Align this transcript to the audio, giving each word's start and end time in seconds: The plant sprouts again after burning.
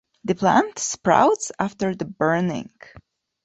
The 0.23 0.33
plant 0.33 0.79
sprouts 0.79 1.51
again 1.59 1.63
after 1.77 1.93
burning. 2.05 2.71